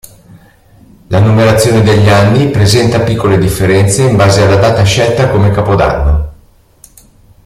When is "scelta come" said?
4.81-5.51